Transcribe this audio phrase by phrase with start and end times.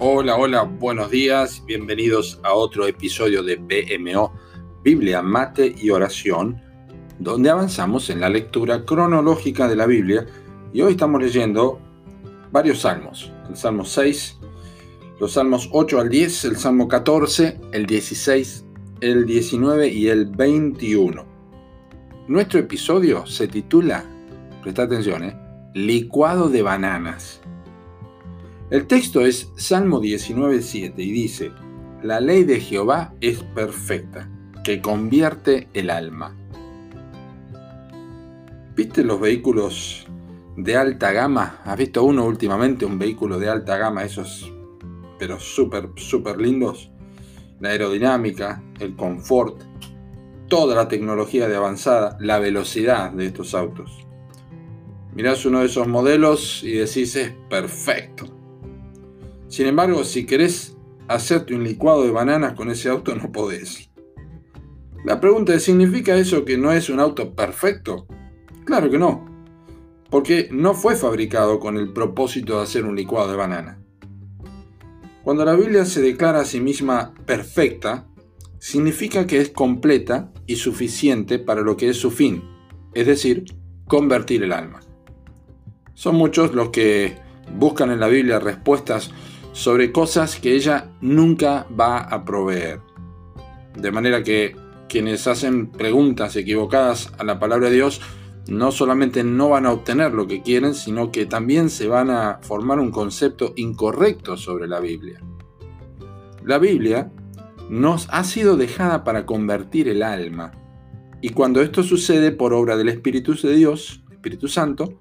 [0.00, 4.32] Hola, hola, buenos días, bienvenidos a otro episodio de BMO,
[4.84, 6.62] Biblia, Mate y Oración,
[7.18, 10.24] donde avanzamos en la lectura cronológica de la Biblia
[10.72, 11.80] y hoy estamos leyendo
[12.52, 14.38] varios salmos, el Salmo 6,
[15.18, 18.66] los Salmos 8 al 10, el Salmo 14, el 16,
[19.00, 21.26] el 19 y el 21.
[22.28, 24.04] Nuestro episodio se titula,
[24.62, 25.36] presta atención, ¿eh?
[25.74, 27.40] Licuado de bananas.
[28.70, 31.52] El texto es Salmo 19.7 y dice,
[32.02, 34.28] La ley de Jehová es perfecta,
[34.62, 36.36] que convierte el alma.
[38.76, 40.06] ¿Viste los vehículos
[40.58, 41.62] de alta gama?
[41.64, 44.52] ¿Has visto uno últimamente, un vehículo de alta gama, esos,
[45.18, 46.90] pero súper, súper lindos?
[47.60, 49.62] La aerodinámica, el confort,
[50.46, 54.06] toda la tecnología de avanzada, la velocidad de estos autos.
[55.14, 58.37] Mirás uno de esos modelos y decís es perfecto
[59.48, 60.76] sin embargo, si querés
[61.08, 63.90] hacerte un licuado de bananas con ese auto, no podés.
[65.04, 68.06] La pregunta es, ¿significa eso que no es un auto perfecto?
[68.64, 69.26] Claro que no,
[70.10, 73.78] porque no fue fabricado con el propósito de hacer un licuado de banana.
[75.24, 78.06] Cuando la Biblia se declara a sí misma perfecta,
[78.58, 82.42] significa que es completa y suficiente para lo que es su fin,
[82.94, 83.44] es decir,
[83.86, 84.80] convertir el alma.
[85.94, 87.16] Son muchos los que
[87.56, 89.10] buscan en la Biblia respuestas
[89.52, 92.80] sobre cosas que ella nunca va a proveer.
[93.76, 94.56] De manera que
[94.88, 98.00] quienes hacen preguntas equivocadas a la palabra de Dios
[98.48, 102.38] no solamente no van a obtener lo que quieren, sino que también se van a
[102.40, 105.20] formar un concepto incorrecto sobre la Biblia.
[106.44, 107.12] La Biblia
[107.68, 110.52] nos ha sido dejada para convertir el alma.
[111.20, 115.00] Y cuando esto sucede por obra del Espíritu de Dios, Espíritu Santo,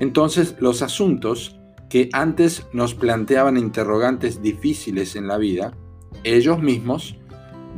[0.00, 1.56] entonces los asuntos
[1.92, 5.74] que antes nos planteaban interrogantes difíciles en la vida,
[6.24, 7.18] ellos mismos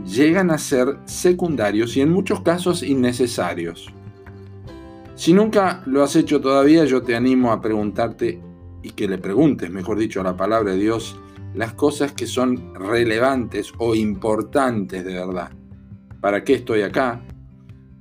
[0.06, 3.92] llegan a ser secundarios y en muchos casos innecesarios.
[5.16, 8.40] Si nunca lo has hecho todavía, yo te animo a preguntarte
[8.84, 11.18] y que le preguntes, mejor dicho, a la palabra de Dios,
[11.52, 15.50] las cosas que son relevantes o importantes de verdad.
[16.20, 17.20] ¿Para qué estoy acá?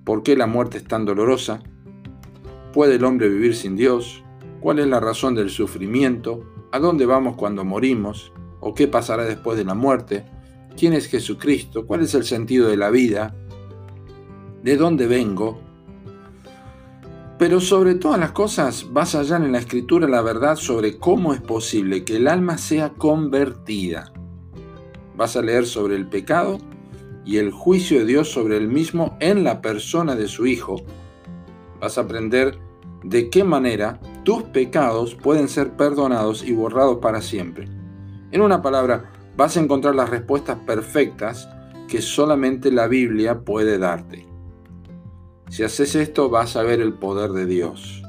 [0.03, 1.63] ¿Por qué la muerte es tan dolorosa?
[2.71, 4.22] ¿Puede el hombre vivir sin Dios?
[4.63, 8.31] Cuál es la razón del sufrimiento, a dónde vamos cuando morimos,
[8.61, 10.23] o qué pasará después de la muerte,
[10.77, 13.35] quién es Jesucristo, cuál es el sentido de la vida,
[14.63, 15.59] de dónde vengo.
[17.37, 21.33] Pero sobre todas las cosas vas a hallar en la escritura la verdad sobre cómo
[21.33, 24.13] es posible que el alma sea convertida.
[25.17, 26.57] Vas a leer sobre el pecado
[27.25, 30.77] y el juicio de Dios sobre el mismo en la persona de su Hijo.
[31.81, 32.57] Vas a aprender
[33.03, 37.67] de qué manera tus pecados pueden ser perdonados y borrados para siempre.
[38.31, 41.49] En una palabra, vas a encontrar las respuestas perfectas
[41.87, 44.25] que solamente la Biblia puede darte.
[45.49, 48.01] Si haces esto, vas a ver el poder de Dios.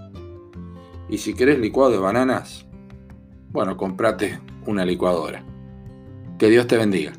[1.08, 2.66] Y si querés licuado de bananas,
[3.50, 5.44] bueno, comprate una licuadora.
[6.38, 7.12] Que Dios te bendiga.